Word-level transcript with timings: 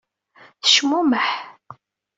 Tecmummeḥ. 0.61 1.27